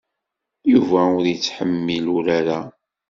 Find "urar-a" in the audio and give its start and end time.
2.15-2.59